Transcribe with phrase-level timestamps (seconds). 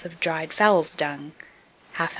[0.03, 1.31] of dried fowls' dung,
[1.93, 2.09] 1/2 oz.